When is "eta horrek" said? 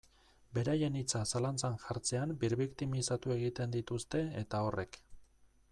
4.45-4.99